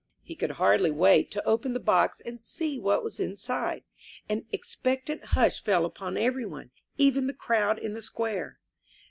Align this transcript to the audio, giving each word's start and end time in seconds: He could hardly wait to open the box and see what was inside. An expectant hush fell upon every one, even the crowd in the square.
He 0.23 0.33
could 0.35 0.53
hardly 0.53 0.89
wait 0.89 1.29
to 1.29 1.45
open 1.47 1.73
the 1.73 1.79
box 1.79 2.21
and 2.21 2.41
see 2.41 2.79
what 2.79 3.03
was 3.03 3.19
inside. 3.19 3.83
An 4.27 4.45
expectant 4.51 5.23
hush 5.25 5.63
fell 5.63 5.85
upon 5.85 6.17
every 6.17 6.43
one, 6.47 6.71
even 6.97 7.27
the 7.27 7.33
crowd 7.35 7.77
in 7.77 7.93
the 7.93 8.01
square. 8.01 8.57